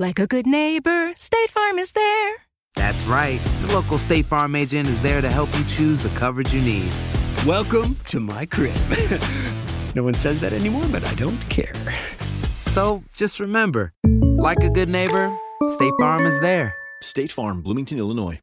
Like 0.00 0.20
a 0.20 0.28
good 0.28 0.46
neighbor, 0.46 1.12
State 1.16 1.50
Farm 1.50 1.76
is 1.76 1.90
there. 1.90 2.34
That's 2.76 3.04
right. 3.06 3.40
The 3.62 3.74
local 3.74 3.98
State 3.98 4.26
Farm 4.26 4.54
agent 4.54 4.86
is 4.86 5.02
there 5.02 5.20
to 5.20 5.28
help 5.28 5.48
you 5.58 5.64
choose 5.64 6.04
the 6.04 6.08
coverage 6.10 6.54
you 6.54 6.62
need. 6.62 6.88
Welcome 7.44 7.96
to 8.04 8.20
my 8.20 8.46
crib. 8.46 8.76
no 9.96 10.04
one 10.04 10.14
says 10.14 10.40
that 10.40 10.52
anymore, 10.52 10.84
but 10.92 11.02
I 11.02 11.12
don't 11.16 11.40
care. 11.48 11.74
So 12.66 13.02
just 13.12 13.40
remember, 13.40 13.92
like 14.38 14.62
a 14.62 14.70
good 14.70 14.88
neighbor, 14.88 15.36
State 15.66 15.94
Farm 15.98 16.26
is 16.26 16.38
there. 16.38 16.76
State 17.02 17.32
Farm, 17.32 17.60
Bloomington, 17.60 17.98
Illinois. 17.98 18.38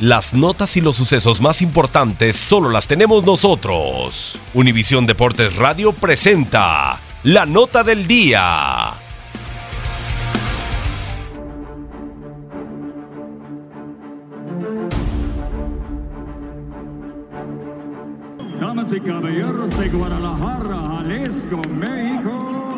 Las 0.00 0.32
notas 0.32 0.74
y 0.78 0.80
los 0.80 0.96
sucesos 0.96 1.42
más 1.42 1.60
importantes 1.60 2.34
solo 2.34 2.70
las 2.70 2.86
tenemos 2.86 3.26
nosotros. 3.26 4.40
Univisión 4.54 5.04
Deportes 5.04 5.56
Radio 5.56 5.92
presenta 5.92 6.98
la 7.24 7.44
nota 7.44 7.84
del 7.84 8.06
día. 8.06 9.09
Caballeros 19.04 19.70
de 19.78 19.88
Guadalajara, 19.88 20.76
Jalisco, 21.04 21.62
México, 21.68 22.74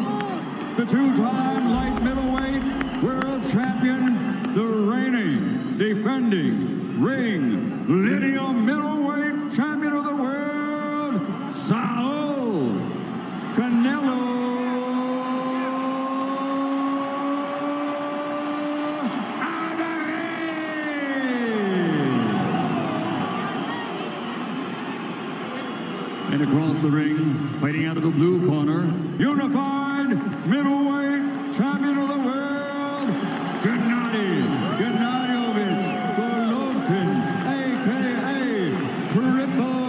the 0.77 0.85
two-time 0.85 1.71
light 1.73 2.03
middleweight 2.03 2.63
world 3.03 3.43
champion, 3.51 4.55
the 4.55 4.63
reigning, 4.63 5.77
defending, 5.79 7.03
ring, 7.03 7.87
lineal 7.89 8.53
middleweight 8.53 9.53
champion 9.53 9.93
of 9.93 10.05
the 10.05 10.15
world, 10.15 11.21
Saul 11.53 12.73
Canelo 13.57 14.22
And 26.33 26.41
across 26.41 26.79
the 26.79 26.89
ring, 26.89 27.37
fighting 27.61 27.85
out 27.85 27.99
of 27.99 28.05
the 28.05 28.11
blue 28.11 28.49
corner, 28.49 28.91
unified 29.19 30.09
middleweight 30.47 31.55
champion 31.55 31.99
of 31.99 32.09
the 32.09 32.19
world, 32.25 33.09
Gennady 33.61 34.41
Gennadievich 34.79 36.17
Golovkin, 36.17 37.11
a.k.a. 37.45 39.13
Triple 39.13 39.83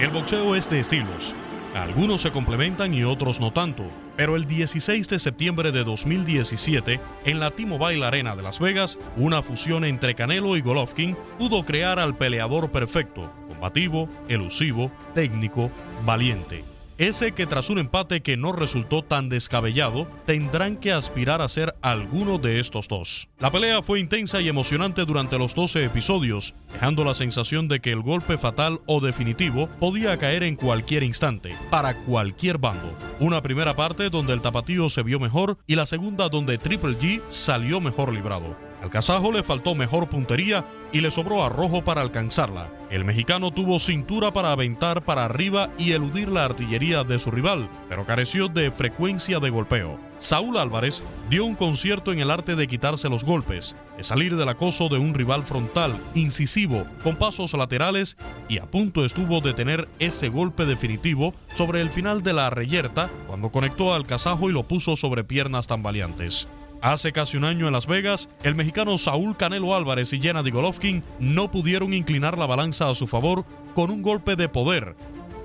El 0.00 0.10
boxeo 0.10 0.56
es 0.56 0.68
de 0.68 0.80
estilos. 0.80 1.32
Algunos 1.74 2.22
se 2.22 2.30
complementan 2.30 2.94
y 2.94 3.02
otros 3.02 3.40
no 3.40 3.52
tanto. 3.52 3.84
Pero 4.16 4.36
el 4.36 4.44
16 4.44 5.08
de 5.08 5.18
septiembre 5.18 5.72
de 5.72 5.82
2017, 5.82 7.00
en 7.24 7.40
la 7.40 7.50
T-Mobile 7.50 8.06
Arena 8.06 8.36
de 8.36 8.42
Las 8.42 8.60
Vegas, 8.60 8.96
una 9.16 9.42
fusión 9.42 9.84
entre 9.84 10.14
Canelo 10.14 10.56
y 10.56 10.60
Golovkin 10.60 11.16
pudo 11.36 11.64
crear 11.64 11.98
al 11.98 12.16
peleador 12.16 12.70
perfecto, 12.70 13.30
combativo, 13.48 14.08
elusivo, 14.28 14.92
técnico, 15.14 15.70
valiente. 16.06 16.73
Ese 16.96 17.32
que 17.32 17.46
tras 17.46 17.70
un 17.70 17.78
empate 17.78 18.22
que 18.22 18.36
no 18.36 18.52
resultó 18.52 19.02
tan 19.02 19.28
descabellado, 19.28 20.06
tendrán 20.26 20.76
que 20.76 20.92
aspirar 20.92 21.42
a 21.42 21.48
ser 21.48 21.74
alguno 21.82 22.38
de 22.38 22.60
estos 22.60 22.86
dos. 22.86 23.28
La 23.40 23.50
pelea 23.50 23.82
fue 23.82 23.98
intensa 23.98 24.40
y 24.40 24.48
emocionante 24.48 25.04
durante 25.04 25.36
los 25.36 25.56
12 25.56 25.84
episodios, 25.84 26.54
dejando 26.72 27.04
la 27.04 27.14
sensación 27.14 27.66
de 27.66 27.80
que 27.80 27.90
el 27.90 28.00
golpe 28.00 28.38
fatal 28.38 28.80
o 28.86 29.00
definitivo 29.00 29.68
podía 29.80 30.16
caer 30.18 30.44
en 30.44 30.54
cualquier 30.54 31.02
instante, 31.02 31.56
para 31.68 31.96
cualquier 32.04 32.58
bando. 32.58 32.96
Una 33.18 33.42
primera 33.42 33.74
parte 33.74 34.08
donde 34.08 34.32
el 34.32 34.40
tapatío 34.40 34.88
se 34.88 35.02
vio 35.02 35.18
mejor 35.18 35.58
y 35.66 35.74
la 35.74 35.86
segunda 35.86 36.28
donde 36.28 36.58
Triple 36.58 36.96
G 36.96 37.22
salió 37.28 37.80
mejor 37.80 38.12
librado. 38.12 38.56
Al 38.84 38.90
kazajo 38.90 39.32
le 39.32 39.42
faltó 39.42 39.74
mejor 39.74 40.10
puntería 40.10 40.66
y 40.92 41.00
le 41.00 41.10
sobró 41.10 41.42
arrojo 41.42 41.82
para 41.82 42.02
alcanzarla. 42.02 42.70
El 42.90 43.06
mexicano 43.06 43.50
tuvo 43.50 43.78
cintura 43.78 44.30
para 44.34 44.52
aventar 44.52 45.06
para 45.06 45.24
arriba 45.24 45.70
y 45.78 45.92
eludir 45.92 46.28
la 46.28 46.44
artillería 46.44 47.02
de 47.02 47.18
su 47.18 47.30
rival, 47.30 47.70
pero 47.88 48.04
careció 48.04 48.48
de 48.48 48.70
frecuencia 48.70 49.40
de 49.40 49.48
golpeo. 49.48 49.98
Saúl 50.18 50.58
Álvarez 50.58 51.02
dio 51.30 51.46
un 51.46 51.54
concierto 51.54 52.12
en 52.12 52.18
el 52.18 52.30
arte 52.30 52.56
de 52.56 52.68
quitarse 52.68 53.08
los 53.08 53.24
golpes, 53.24 53.74
de 53.96 54.04
salir 54.04 54.36
del 54.36 54.50
acoso 54.50 54.90
de 54.90 54.98
un 54.98 55.14
rival 55.14 55.44
frontal, 55.44 55.96
incisivo, 56.14 56.84
con 57.02 57.16
pasos 57.16 57.54
laterales 57.54 58.18
y 58.50 58.58
a 58.58 58.66
punto 58.66 59.06
estuvo 59.06 59.40
de 59.40 59.54
tener 59.54 59.88
ese 59.98 60.28
golpe 60.28 60.66
definitivo 60.66 61.32
sobre 61.54 61.80
el 61.80 61.88
final 61.88 62.22
de 62.22 62.34
la 62.34 62.50
reyerta 62.50 63.08
cuando 63.28 63.48
conectó 63.48 63.94
al 63.94 64.06
kazajo 64.06 64.50
y 64.50 64.52
lo 64.52 64.64
puso 64.64 64.94
sobre 64.94 65.24
piernas 65.24 65.68
tambaleantes. 65.68 66.48
Hace 66.84 67.12
casi 67.12 67.38
un 67.38 67.44
año 67.44 67.66
en 67.66 67.72
Las 67.72 67.86
Vegas, 67.86 68.28
el 68.42 68.54
mexicano 68.54 68.98
Saúl 68.98 69.38
Canelo 69.38 69.74
Álvarez 69.74 70.12
y 70.12 70.20
Gennady 70.20 70.50
Golovkin 70.50 71.02
no 71.18 71.50
pudieron 71.50 71.94
inclinar 71.94 72.36
la 72.36 72.44
balanza 72.44 72.90
a 72.90 72.94
su 72.94 73.06
favor 73.06 73.46
con 73.74 73.90
un 73.90 74.02
golpe 74.02 74.36
de 74.36 74.50
poder 74.50 74.94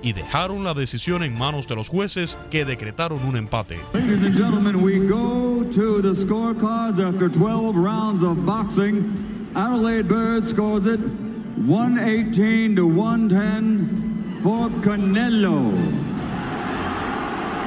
y 0.02 0.12
dejaron 0.12 0.64
la 0.64 0.74
decisión 0.74 1.22
en 1.22 1.38
manos 1.38 1.66
de 1.66 1.76
los 1.76 1.88
jueces 1.88 2.36
que 2.50 2.66
decretaron 2.66 3.24
un 3.24 3.38
empate. 3.38 3.78
Ladies 3.94 4.22
and 4.22 4.36
gentlemen, 4.36 4.82
we 4.82 4.98
go 4.98 5.64
to 5.72 6.02
the 6.02 6.12
scorecards 6.12 7.00
after 7.00 7.30
12 7.30 7.74
rounds 7.74 8.22
of 8.22 8.44
boxing. 8.44 9.10
Adelaide 9.56 10.06
Bird 10.06 10.44
scores 10.44 10.84
it 10.84 11.00
118 11.56 12.76
to 12.76 12.86
110 12.86 14.40
for 14.42 14.68
Canelo. 14.82 15.72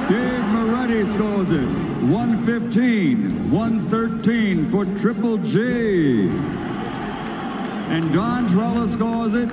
Dave 0.08 0.44
Moretti 0.84 1.04
scores 1.06 1.50
it 1.50 1.66
115, 2.10 3.50
113 3.50 4.66
for 4.66 4.84
Triple 4.94 5.38
G. 5.38 6.28
And 7.88 8.12
Don 8.12 8.46
Trella 8.46 8.86
scores 8.86 9.32
it 9.32 9.50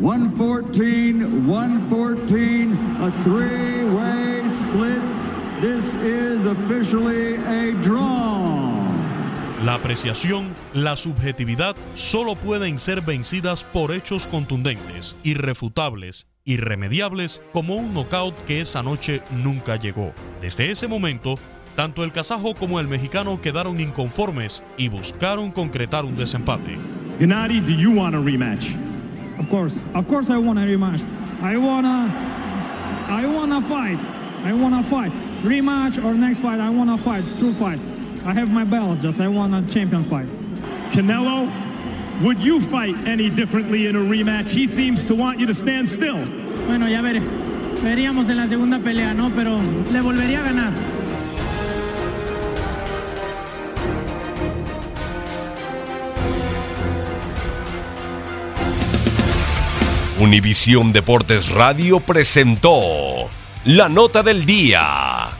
114, 0.00 1.46
114, 1.46 2.72
a 3.02 3.12
three-way 3.22 4.48
split. 4.48 5.00
This 5.60 5.94
is 6.02 6.46
officially 6.46 7.36
a 7.46 7.72
draw. 7.80 8.82
La 9.64 9.74
apreciación, 9.74 10.56
la 10.74 10.96
subjetividad 10.96 11.76
solo 11.94 12.34
pueden 12.34 12.80
ser 12.80 13.00
vencidas 13.02 13.62
por 13.62 13.92
hechos 13.92 14.26
contundentes, 14.26 15.14
irrefutables 15.22 16.26
irremediables 16.44 17.42
como 17.52 17.76
un 17.76 17.92
knockout 17.92 18.34
que 18.46 18.60
esa 18.60 18.82
noche 18.82 19.22
nunca 19.30 19.76
llegó. 19.76 20.12
Desde 20.40 20.70
ese 20.70 20.88
momento, 20.88 21.36
tanto 21.76 22.04
el 22.04 22.12
kazajo 22.12 22.54
como 22.54 22.80
el 22.80 22.88
mexicano 22.88 23.40
quedaron 23.40 23.80
inconformes 23.80 24.62
y 24.76 24.88
buscaron 24.88 25.50
concretar 25.50 26.04
un 26.04 26.16
desempate. 26.16 26.74
Gennady, 27.18 27.60
do 27.60 27.72
you 27.72 27.92
want 27.92 28.14
a 28.14 28.18
rematch? 28.18 28.74
Of 29.38 29.48
course, 29.48 29.80
of 29.94 30.06
course 30.06 30.30
I 30.30 30.38
want 30.38 30.58
a 30.58 30.62
rematch. 30.62 31.02
I 31.42 31.56
wanna, 31.56 32.08
I 33.08 33.26
wanna 33.26 33.60
fight. 33.62 33.98
I 34.44 34.52
wanna 34.52 34.82
fight. 34.82 35.12
Rematch 35.42 36.02
or 36.04 36.14
next 36.14 36.40
fight, 36.40 36.60
I 36.60 36.70
wanna 36.70 36.98
fight. 36.98 37.24
True 37.38 37.52
fight. 37.52 37.78
I 38.26 38.34
have 38.34 38.50
my 38.50 38.64
belt, 38.64 39.00
just 39.00 39.20
I 39.20 39.28
want 39.28 39.54
a 39.54 39.62
champion 39.72 40.02
fight. 40.04 40.26
Canelo, 40.92 41.48
would 42.22 42.38
you 42.42 42.60
fight 42.60 42.94
any 43.06 43.30
differently 43.30 43.86
in 43.86 43.96
a 43.96 44.00
rematch? 44.00 44.50
He 44.50 44.66
seems 44.66 45.04
to 45.04 45.14
want 45.14 45.38
you 45.38 45.46
to 45.46 45.54
stand 45.54 45.88
still. 45.88 46.18
Bueno, 46.66 46.88
ya 46.88 47.02
veré. 47.02 47.20
Veríamos 47.82 48.28
en 48.28 48.36
la 48.36 48.46
segunda 48.46 48.78
pelea, 48.78 49.14
¿no? 49.14 49.30
Pero 49.30 49.58
le 49.90 50.00
volvería 50.00 50.40
a 50.40 50.42
ganar. 50.42 50.72
Univisión 60.18 60.92
Deportes 60.92 61.48
Radio 61.50 62.00
presentó 62.00 63.30
la 63.64 63.88
nota 63.88 64.22
del 64.22 64.44
día. 64.44 65.39